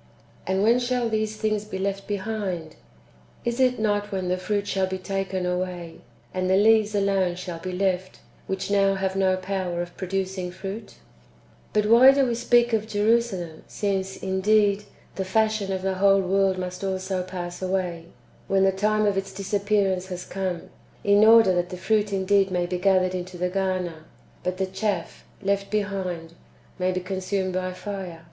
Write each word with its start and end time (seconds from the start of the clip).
^ 0.00 0.02
And 0.46 0.62
when 0.62 0.78
shall 0.78 1.10
these 1.10 1.36
things 1.36 1.66
be 1.66 1.76
left 1.78 2.06
be 2.06 2.16
hind? 2.16 2.76
Is 3.44 3.60
it 3.60 3.78
not 3.78 4.10
when 4.10 4.28
the 4.28 4.38
fruit 4.38 4.66
shall 4.66 4.86
be 4.86 4.96
taken 4.96 5.44
away, 5.44 5.96
and 6.32 6.48
the 6.48 6.56
leaves 6.56 6.94
alone 6.94 7.34
shall 7.36 7.58
be 7.58 7.72
left, 7.72 8.20
which 8.46 8.70
now 8.70 8.94
have 8.94 9.14
no 9.14 9.36
power 9.36 9.82
of 9.82 9.94
pro 9.98 10.08
ducing 10.08 10.54
fruit? 10.54 10.92
3. 11.74 11.82
But 11.82 11.86
why 11.90 12.12
do 12.12 12.24
we 12.24 12.34
speak 12.34 12.72
of 12.72 12.88
Jerusalem, 12.88 13.62
since, 13.68 14.16
indeed, 14.16 14.84
the 15.16 15.24
fashion 15.26 15.70
of 15.70 15.82
the 15.82 15.96
whole 15.96 16.22
world 16.22 16.56
must 16.56 16.82
also 16.82 17.22
pass 17.22 17.60
away, 17.60 18.06
when 18.48 18.64
the 18.64 18.72
time 18.72 19.04
of 19.04 19.18
its 19.18 19.34
disappearance 19.34 20.06
has 20.06 20.24
come, 20.24 20.70
in 21.04 21.26
order 21.26 21.52
that 21.54 21.68
the 21.68 21.76
fruit 21.76 22.10
indeed 22.10 22.50
may 22.50 22.64
be 22.64 22.78
gathered 22.78 23.14
into 23.14 23.36
the 23.36 23.50
garner, 23.50 24.06
but 24.44 24.56
the 24.56 24.64
chaff, 24.64 25.26
left 25.42 25.70
behind, 25.70 26.32
may 26.78 26.90
be 26.90 27.00
consumed 27.00 27.52
by 27.52 27.74
fire 27.74 28.24